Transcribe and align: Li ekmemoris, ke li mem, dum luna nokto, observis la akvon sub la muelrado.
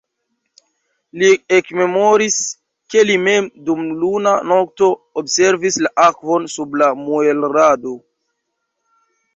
Li 1.23 1.27
ekmemoris, 1.57 2.37
ke 2.95 3.05
li 3.09 3.19
mem, 3.27 3.51
dum 3.69 3.85
luna 4.05 4.35
nokto, 4.53 4.91
observis 5.25 5.81
la 5.85 5.95
akvon 6.09 6.51
sub 6.57 6.81
la 6.83 6.91
muelrado. 7.05 7.97